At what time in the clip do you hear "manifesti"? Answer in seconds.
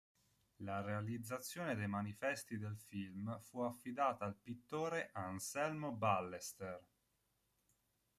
1.87-2.57